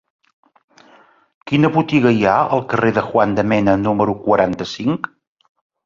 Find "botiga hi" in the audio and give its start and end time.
1.77-2.25